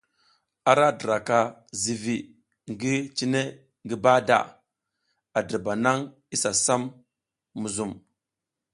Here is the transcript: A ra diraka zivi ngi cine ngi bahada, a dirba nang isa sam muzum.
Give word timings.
A 0.69 0.71
ra 0.77 0.87
diraka 0.99 1.39
zivi 1.81 2.15
ngi 2.71 2.93
cine 3.15 3.41
ngi 3.85 3.95
bahada, 4.03 4.37
a 5.37 5.39
dirba 5.47 5.73
nang 5.83 6.01
isa 6.35 6.51
sam 6.65 6.81
muzum. 7.61 7.91